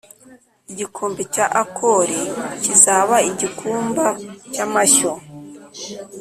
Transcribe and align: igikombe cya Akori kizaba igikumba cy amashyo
igikombe 0.71 1.21
cya 1.33 1.45
Akori 1.63 2.17
kizaba 2.63 3.15
igikumba 3.29 4.05
cy 4.53 4.59
amashyo 4.65 5.11